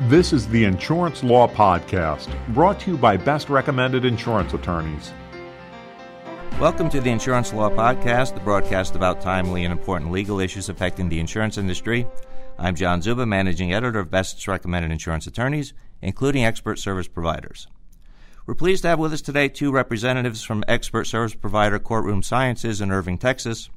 [0.00, 5.12] This is the Insurance Law Podcast, brought to you by Best Recommended Insurance Attorneys.
[6.58, 11.08] Welcome to the Insurance Law Podcast, the broadcast about timely and important legal issues affecting
[11.08, 12.08] the insurance industry.
[12.58, 17.68] I'm John Czuba, managing editor of Best Recommended Insurance Attorneys, including expert service providers.
[18.46, 22.80] We're pleased to have with us today two representatives from expert service provider Courtroom Sciences
[22.80, 23.70] in Irving, Texas.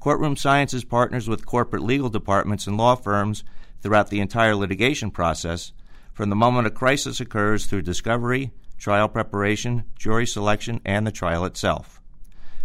[0.00, 3.42] Courtroom Sciences partners with corporate legal departments and law firms
[3.82, 5.72] throughout the entire litigation process,
[6.12, 11.44] from the moment a crisis occurs through discovery, trial preparation, jury selection, and the trial
[11.44, 12.00] itself.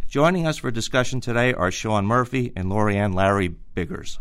[0.08, 4.20] Joining us for discussion today are Sean Murphy and Lorianne Lowery-Biggers.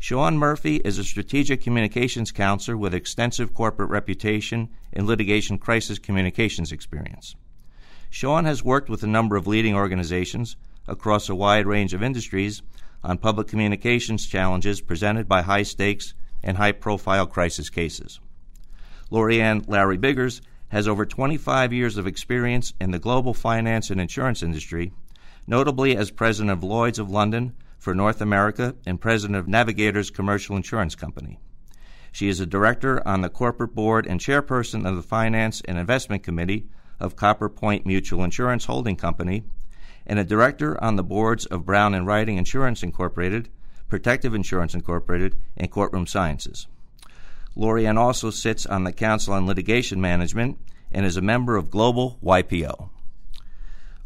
[0.00, 6.70] Sean Murphy is a strategic communications counselor with extensive corporate reputation and litigation crisis communications
[6.70, 7.34] experience.
[8.10, 10.56] Sean has worked with a number of leading organizations
[10.86, 12.62] across a wide range of industries
[13.02, 18.20] on public communications challenges presented by high stakes and high profile crisis cases.
[19.10, 24.92] Lorianne Lowery-Biggers has over 25 years of experience in the global finance and insurance industry,
[25.46, 30.56] notably as president of Lloyd's of London for North America and president of Navigators Commercial
[30.56, 31.38] Insurance Company.
[32.12, 36.22] She is a director on the corporate board and chairperson of the Finance and Investment
[36.22, 36.66] Committee
[37.00, 39.44] of CopperPoint Mutual Insurance Holding Company
[40.08, 43.48] and a director on the boards of Brown and Riding Insurance Incorporated,
[43.88, 46.66] Protective Insurance Incorporated, and Courtroom Sciences.
[47.56, 50.58] Lorianne also sits on the Council on Litigation Management
[50.90, 52.90] and is a member of Global YPO.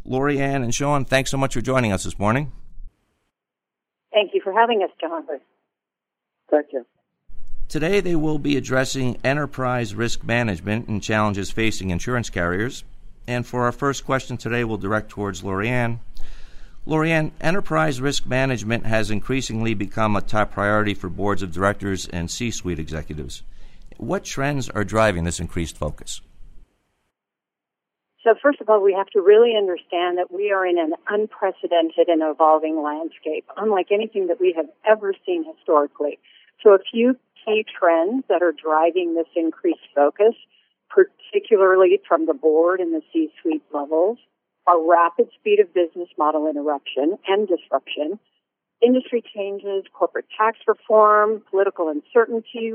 [0.05, 2.51] Lorianne and Sean, thanks so much for joining us this morning.
[4.11, 5.23] Thank you for having us, John.
[6.51, 6.85] Thank you.
[7.69, 12.83] Today they will be addressing enterprise risk management and challenges facing insurance carriers.
[13.27, 15.99] And for our first question today, we'll direct towards Lorianne.
[16.85, 22.29] Lorianne, enterprise risk management has increasingly become a top priority for boards of directors and
[22.29, 23.43] C suite executives.
[23.97, 26.19] What trends are driving this increased focus?
[28.23, 32.07] So, first of all, we have to really understand that we are in an unprecedented
[32.07, 36.19] and evolving landscape, unlike anything that we have ever seen historically.
[36.61, 40.35] So, a few key trends that are driving this increased focus
[40.93, 44.17] particularly from the board and the C-suite levels,
[44.67, 48.19] are rapid speed of business model interruption and disruption,
[48.81, 52.71] industry changes, corporate tax reform, political uncertainty,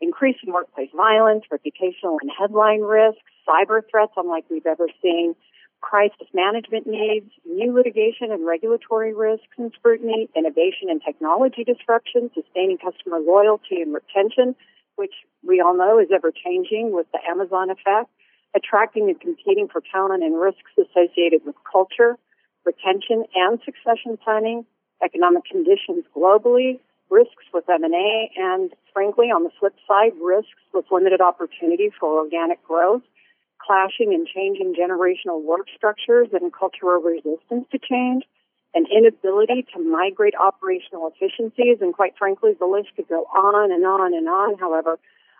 [0.00, 5.34] increasing workplace violence, reputational and headline risks, cyber threats unlike we've ever seen,
[5.80, 12.78] crisis management needs, new litigation and regulatory risks and scrutiny, innovation and technology disruption, sustaining
[12.78, 14.56] customer loyalty and retention,
[14.98, 15.14] which
[15.46, 18.10] we all know is ever changing with the Amazon effect,
[18.54, 22.18] attracting and competing for talent and risks associated with culture,
[22.66, 24.66] retention and succession planning,
[25.02, 31.20] economic conditions globally, risks with M&A, and frankly, on the flip side, risks with limited
[31.20, 33.02] opportunity for organic growth,
[33.64, 38.24] clashing and changing generational work structures and cultural resistance to change,
[38.74, 43.84] an inability to migrate operational efficiencies, and quite frankly, the list could go on and
[43.84, 44.58] on and on.
[44.58, 44.98] However,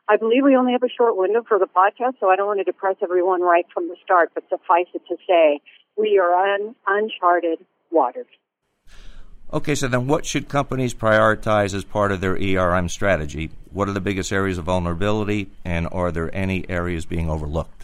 [0.08, 2.60] I believe we only have a short window for the podcast, so I don't want
[2.60, 5.60] to depress everyone right from the start, but suffice it to say,
[5.96, 7.58] we are on uncharted
[7.90, 8.26] waters.
[9.52, 13.50] Okay, so then what should companies prioritize as part of their ERM strategy?
[13.70, 17.77] What are the biggest areas of vulnerability, and are there any areas being overlooked?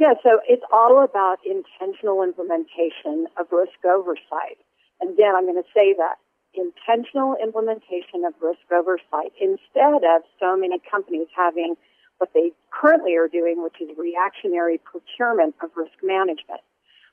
[0.00, 4.56] Yeah, so it's all about intentional implementation of risk oversight.
[4.98, 6.16] And again, I'm going to say that
[6.56, 11.76] intentional implementation of risk oversight instead of so many companies having
[12.16, 16.64] what they currently are doing, which is reactionary procurement of risk management.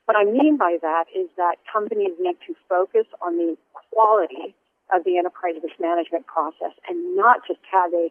[0.06, 3.58] What I mean by that is that companies need to focus on the
[3.92, 4.56] quality
[4.96, 8.08] of the enterprise risk management process and not just have a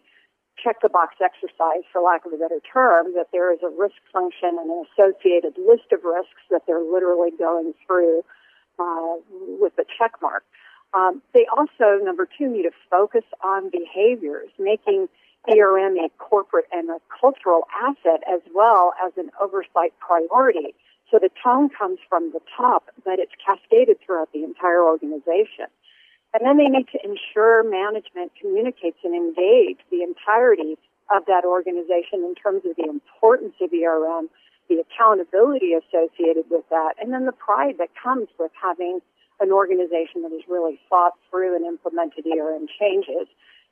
[0.62, 3.96] check the box exercise, for lack of a better term, that there is a risk
[4.12, 8.24] function and an associated list of risks that they're literally going through
[8.80, 9.16] uh,
[9.60, 10.44] with a check mark.
[10.94, 15.10] Um, they also, number two, need to focus on behaviors, making
[15.50, 20.76] ERM a corporate and a cultural asset as well as an oversight priority.
[21.12, 25.68] So the tone comes from the top, but it's cascaded throughout the entire organization.
[26.34, 30.78] And then they need to ensure management communicates and engage the entirety
[31.10, 34.30] of that organization in terms of the importance of ERM,
[34.70, 39.00] the accountability associated with that, and then the pride that comes with having
[39.40, 43.28] an organization that has really thought through and implemented ERM changes.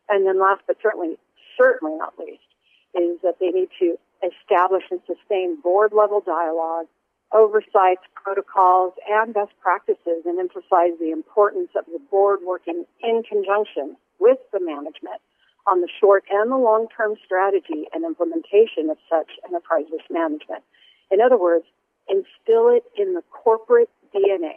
[0.07, 1.17] And then last but certainly,
[1.57, 2.47] certainly not least,
[2.93, 6.87] is that they need to establish and sustain board level dialogue
[7.35, 13.97] oversights, protocols, and best practices and emphasize the importance of the board working in conjunction
[14.19, 15.21] with the management
[15.67, 20.63] on the short and the long term strategy and implementation of such enterprise risk management.
[21.11, 21.65] In other words,
[22.07, 24.55] instill it in the corporate DNA.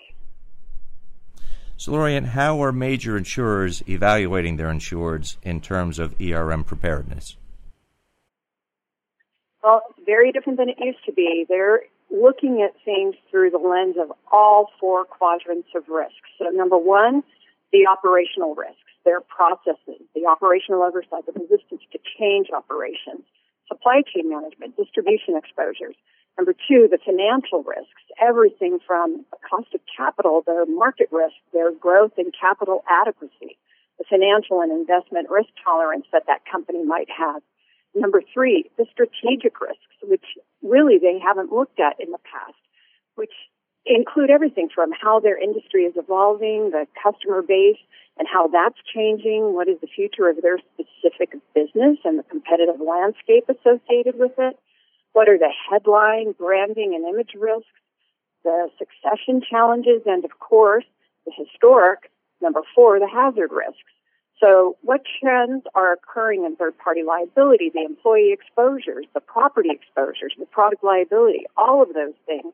[1.76, 7.36] So, Lorianne, how are major insurers evaluating their insureds in terms of ERM preparedness?
[9.62, 11.46] Well, it's very different than it used to be.
[11.48, 16.18] They're looking at things through the lens of all four quadrants of risk.
[16.38, 17.22] So, number one,
[17.72, 23.24] the operational risks, their processes, the operational oversight, the resistance to change operations,
[23.68, 25.94] supply chain management, distribution exposures.
[26.38, 31.72] Number two, the financial risks, everything from the cost of capital, their market risk, their
[31.72, 33.58] growth and capital adequacy,
[33.98, 37.42] the financial and investment risk tolerance that that company might have.
[37.98, 40.24] Number three, the strategic risks, which
[40.62, 42.58] really they haven't looked at in the past,
[43.16, 43.32] which
[43.86, 47.80] include everything from how their industry is evolving, the customer base,
[48.18, 52.80] and how that's changing, what is the future of their specific business and the competitive
[52.80, 54.58] landscape associated with it,
[55.12, 57.66] what are the headline, branding, and image risks?
[58.44, 60.84] The succession challenges, and of course,
[61.26, 62.10] the historic,
[62.40, 63.92] number four, the hazard risks.
[64.40, 70.34] So what trends are occurring in third party liability, the employee exposures, the property exposures,
[70.38, 72.52] the product liability, all of those things.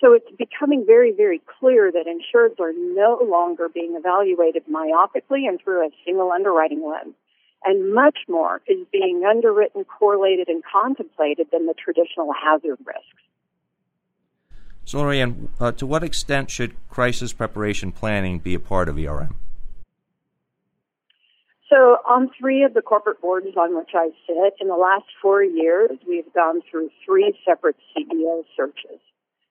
[0.00, 5.60] So it's becoming very, very clear that insureds are no longer being evaluated myopically and
[5.62, 7.14] through a single underwriting lens
[7.64, 13.04] and much more is being underwritten, correlated, and contemplated than the traditional hazard risks.
[14.84, 19.36] So, Lorianne, uh, to what extent should crisis preparation planning be a part of ERM?
[21.70, 25.44] So, on three of the corporate boards on which I sit, in the last four
[25.44, 28.98] years, we've gone through three separate CEO searches.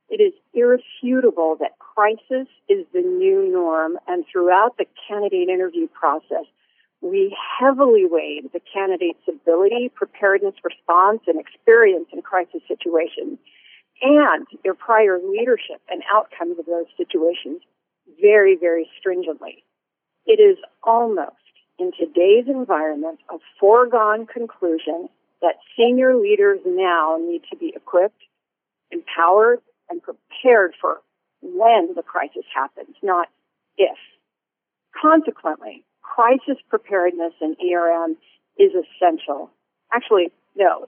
[0.09, 6.43] It is irrefutable that crisis is the new norm, and throughout the candidate interview process,
[6.99, 13.39] we heavily weighed the candidate's ability, preparedness, response, and experience in crisis situations
[14.01, 17.61] and their prior leadership and outcomes of those situations
[18.21, 19.63] very, very stringently.
[20.25, 21.35] It is almost
[21.79, 25.09] in today's environment a foregone conclusion
[25.41, 28.21] that senior leaders now need to be equipped,
[28.91, 29.59] empowered,
[29.89, 31.01] and prepared for
[31.41, 33.27] when the crisis happens, not
[33.77, 33.97] if.
[34.99, 38.17] Consequently, crisis preparedness in ERM
[38.57, 39.49] is essential.
[39.93, 40.87] Actually, no,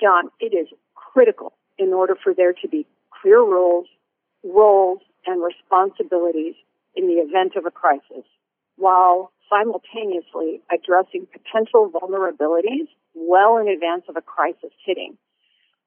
[0.00, 2.86] John, it is critical in order for there to be
[3.22, 3.86] clear rules,
[4.44, 6.54] roles, and responsibilities
[6.94, 8.24] in the event of a crisis,
[8.78, 15.16] while simultaneously addressing potential vulnerabilities well in advance of a crisis hitting.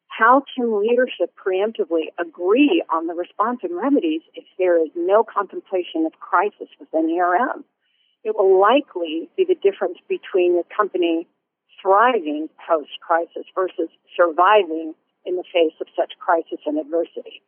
[0.08, 6.06] How can leadership preemptively agree on the response and remedies if there is no contemplation
[6.06, 7.64] of crisis within ERM?
[8.24, 11.28] it will likely be the difference between a company
[11.82, 14.94] thriving post crisis versus surviving
[15.26, 17.42] in the face of such crisis and adversity.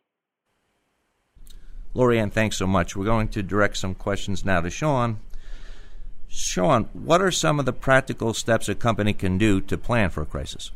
[1.95, 2.95] Lorianne, thanks so much.
[2.95, 5.19] We're going to direct some questions now to Sean.
[6.33, 10.23] Sean, what are some of the practical steps a company can do to plan for
[10.23, 10.71] a crisis?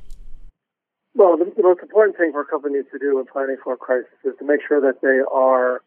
[1.15, 3.77] Well, the, the most important thing for a company to do in planning for a
[3.77, 5.81] crisis is to make sure that they are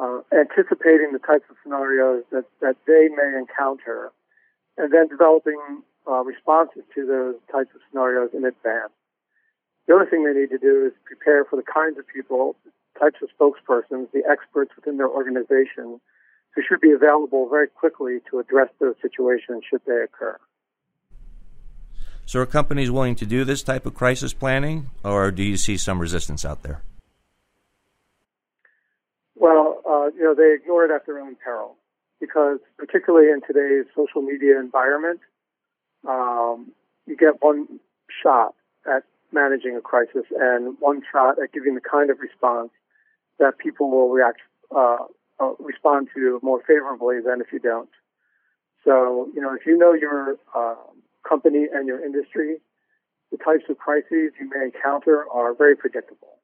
[0.00, 4.12] uh, anticipating the types of scenarios that, that they may encounter,
[4.78, 5.60] and then developing
[6.08, 8.96] uh, responses to those types of scenarios in advance.
[9.86, 12.56] The other thing they need to do is prepare for the kinds of people,
[12.98, 16.00] types of spokespersons, the experts within their organization
[16.54, 20.38] who should be available very quickly to address those situations should they occur.
[22.24, 25.76] So, are companies willing to do this type of crisis planning, or do you see
[25.76, 26.82] some resistance out there?
[29.34, 31.76] Well, uh, you know, they ignore it at their own peril
[32.20, 35.20] because particularly in today's social media environment,
[36.08, 36.70] um,
[37.06, 37.80] you get one
[38.22, 38.54] shot
[38.86, 42.70] at managing a crisis and one shot at giving the kind of response
[43.38, 44.38] that people will react,
[44.74, 44.98] uh,
[45.40, 47.90] uh, respond to more favorably than if you don't.
[48.84, 50.74] So, you know, if you know your uh,
[51.28, 52.56] company and your industry,
[53.30, 56.38] the types of crises you may encounter are very predictable.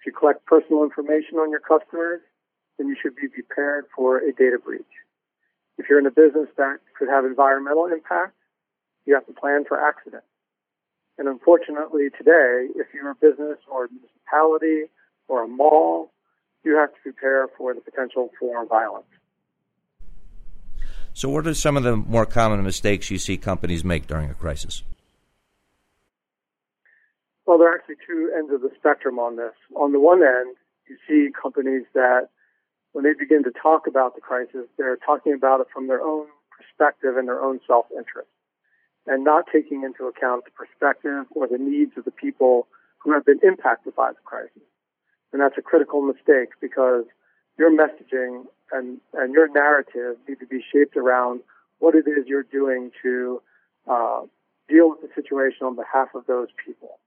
[0.00, 2.20] If you collect personal information on your customers,
[2.78, 4.84] then you should be prepared for a data breach.
[5.78, 8.34] If you're in a business that could have environmental impact,
[9.04, 10.26] you have to plan for accidents.
[11.18, 14.90] And unfortunately today, if you're a business or a municipality
[15.28, 16.12] or a mall,
[16.66, 19.06] you have to prepare for the potential for violence.
[21.14, 24.34] So, what are some of the more common mistakes you see companies make during a
[24.34, 24.82] crisis?
[27.46, 29.54] Well, there are actually two ends of the spectrum on this.
[29.76, 30.56] On the one end,
[30.88, 32.28] you see companies that
[32.92, 36.26] when they begin to talk about the crisis, they're talking about it from their own
[36.50, 38.28] perspective and their own self-interest.
[39.06, 42.66] and not taking into account the perspective or the needs of the people
[42.98, 44.66] who have been impacted by the crisis.
[45.32, 47.04] And that's a critical mistake because
[47.58, 51.40] your messaging and, and your narrative need to be shaped around
[51.78, 53.42] what it is you're doing to
[53.86, 54.22] uh,
[54.68, 56.98] deal with the situation on behalf of those people.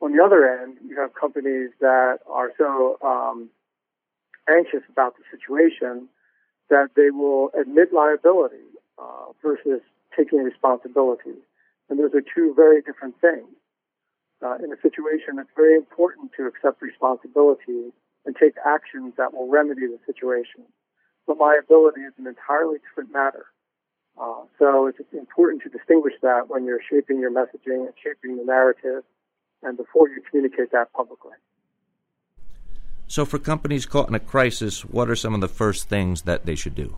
[0.00, 3.48] On the other end, you have companies that are so um,
[4.48, 6.08] anxious about the situation
[6.68, 8.66] that they will admit liability
[8.98, 9.80] uh, versus
[10.16, 11.38] taking responsibility.
[11.88, 13.46] And those are two very different things.
[14.42, 17.92] Uh, in a situation, it's very important to accept responsibility
[18.26, 20.62] and take actions that will remedy the situation.
[21.26, 23.46] But liability is an entirely different matter.
[24.20, 28.44] Uh, so it's important to distinguish that when you're shaping your messaging and shaping the
[28.44, 29.04] narrative
[29.62, 31.32] and before you communicate that publicly.
[33.08, 36.44] So, for companies caught in a crisis, what are some of the first things that
[36.44, 36.96] they should do?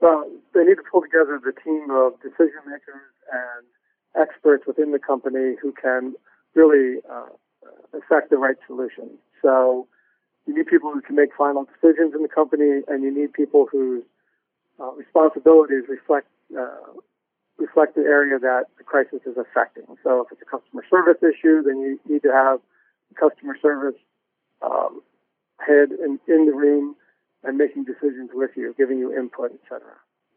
[0.00, 3.66] Well, they need to pull together the team of decision makers and
[4.16, 6.14] experts within the company who can
[6.54, 7.30] really uh,
[7.96, 9.10] affect the right solution.
[9.42, 9.86] So,
[10.46, 13.66] you need people who can make final decisions in the company, and you need people
[13.70, 14.02] whose
[14.80, 16.26] uh, responsibilities reflect
[16.58, 16.96] uh,
[17.58, 19.84] reflect the area that the crisis is affecting.
[20.02, 22.60] So, if it's a customer service issue, then you need to have
[23.18, 24.00] customer service
[24.62, 25.02] um,
[25.58, 26.96] head in, in the room
[27.44, 29.80] and making decisions with you, giving you input, etc.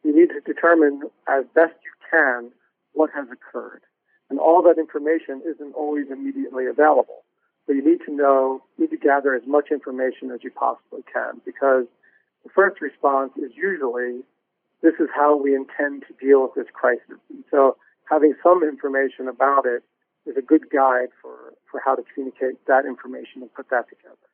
[0.03, 2.51] You need to determine as best you can
[2.93, 3.81] what has occurred.
[4.29, 7.23] And all that information isn't always immediately available.
[7.67, 11.41] So you need to know, need to gather as much information as you possibly can
[11.45, 11.85] because
[12.43, 14.21] the first response is usually,
[14.81, 17.19] this is how we intend to deal with this crisis.
[17.29, 17.77] And so
[18.09, 19.83] having some information about it
[20.25, 24.27] is a good guide for, for how to communicate that information and put that together.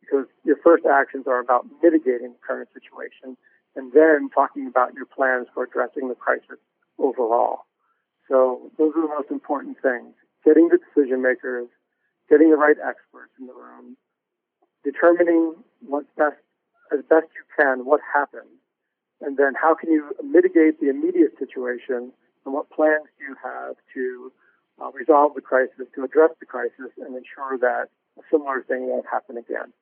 [0.00, 3.36] Because your first actions are about mitigating the current situation
[3.76, 6.58] and then talking about your plans for addressing the crisis
[6.98, 7.64] overall.
[8.32, 10.14] So those are the most important things.
[10.42, 11.68] Getting the decision makers,
[12.30, 13.98] getting the right experts in the room,
[14.82, 16.40] determining what's best,
[16.90, 18.56] as best you can, what happened,
[19.20, 22.10] and then how can you mitigate the immediate situation
[22.46, 24.32] and what plans do you have to
[24.80, 29.06] uh, resolve the crisis, to address the crisis, and ensure that a similar thing won't
[29.12, 29.72] happen again.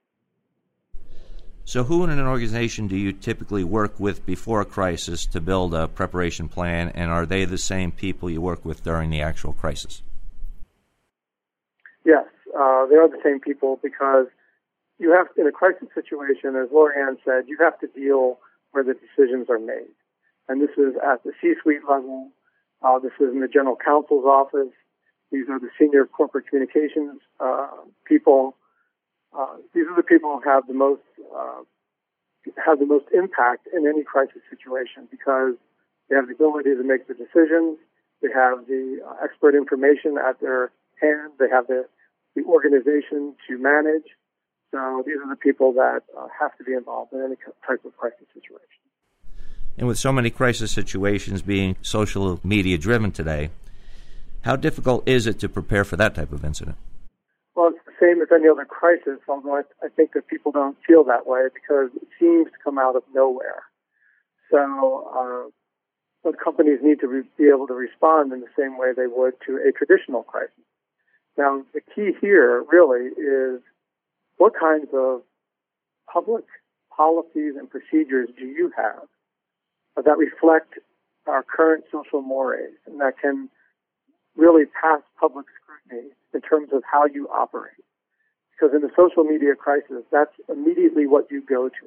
[1.71, 5.73] So, who in an organization do you typically work with before a crisis to build
[5.73, 9.53] a preparation plan, and are they the same people you work with during the actual
[9.53, 10.03] crisis?
[12.05, 14.27] Yes, uh, they are the same people because
[14.99, 18.41] you have, in a crisis situation, as Lorianne said, you have to deal
[18.73, 19.95] where the decisions are made.
[20.49, 22.31] And this is at the C suite level,
[22.83, 24.75] uh, this is in the general counsel's office,
[25.31, 27.69] these are the senior corporate communications uh,
[28.07, 28.57] people.
[29.37, 31.03] Uh, these are the people who have the most
[31.35, 31.63] uh,
[32.65, 35.55] have the most impact in any crisis situation because
[36.09, 37.79] they have the ability to make the decisions.
[38.23, 41.33] They have the uh, expert information at their hand.
[41.39, 41.87] They have the
[42.35, 44.09] the organization to manage.
[44.71, 47.97] So these are the people that uh, have to be involved in any type of
[47.97, 48.83] crisis situation.
[49.77, 53.51] And with so many crisis situations being social media driven today,
[54.43, 56.77] how difficult is it to prepare for that type of incident?
[58.01, 61.49] Same as any other crisis, although I, I think that people don't feel that way
[61.53, 63.65] because it seems to come out of nowhere.
[64.51, 65.51] So, uh,
[66.25, 69.35] but companies need to re- be able to respond in the same way they would
[69.47, 70.53] to a traditional crisis.
[71.37, 73.61] Now, the key here really is
[74.37, 75.23] what kinds of
[76.13, 76.45] public
[76.95, 79.07] policies and procedures do you have
[80.05, 80.75] that reflect
[81.27, 83.49] our current social mores and that can
[84.37, 87.85] really pass public scrutiny in terms of how you operate.
[88.61, 91.87] Because in the social media crisis, that's immediately what you go to.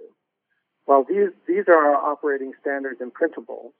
[0.88, 3.74] Well, these, these are our operating standards and principles.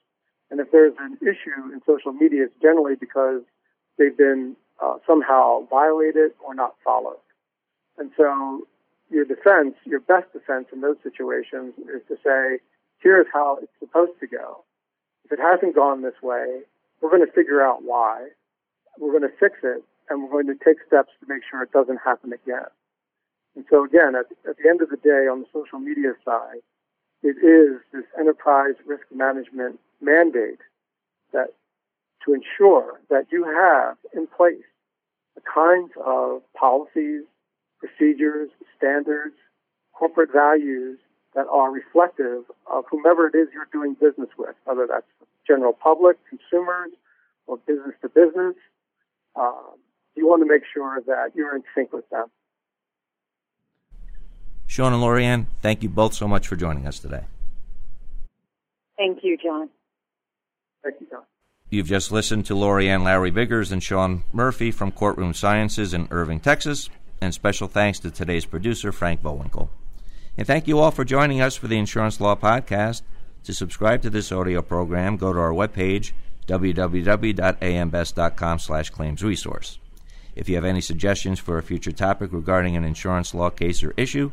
[0.50, 3.42] And if there's an issue in social media, it's generally because
[3.98, 7.18] they've been uh, somehow violated or not followed.
[7.98, 8.66] And so
[9.10, 12.62] your defense, your best defense in those situations is to say,
[13.00, 14.62] here's how it's supposed to go.
[15.24, 16.60] If it hasn't gone this way,
[17.00, 18.28] we're going to figure out why
[18.98, 21.72] we're going to fix it and we're going to take steps to make sure it
[21.72, 22.70] doesn't happen again.
[23.56, 26.62] And so again, at, at the end of the day, on the social media side,
[27.22, 30.60] it is this enterprise risk management mandate
[31.32, 31.54] that
[32.24, 34.64] to ensure that you have in place
[35.34, 37.22] the kinds of policies,
[37.78, 39.34] procedures, standards,
[39.92, 40.98] corporate values
[41.34, 45.06] that are reflective of whomever it is you're doing business with, whether that's
[45.46, 46.90] general public, consumers,
[47.46, 48.54] or business to business,
[49.36, 49.74] um,
[50.16, 52.26] you want to make sure that you're in sync with them.
[54.74, 57.22] Sean and Lorianne, thank you both so much for joining us today.
[58.96, 59.68] Thank you, John.
[60.82, 61.22] Thank you, John.
[61.70, 66.40] You've just listened to Lori Ann Lowery-Biggers and Sean Murphy from Courtroom Sciences in Irving,
[66.40, 66.90] Texas.
[67.20, 69.68] And special thanks to today's producer, Frank Bowinkle.
[70.36, 73.02] And thank you all for joining us for the Insurance Law Podcast.
[73.44, 76.10] To subscribe to this audio program, go to our webpage,
[76.48, 79.78] www.ambest.com slash claims resource.
[80.34, 83.94] If you have any suggestions for a future topic regarding an insurance law case or
[83.96, 84.32] issue,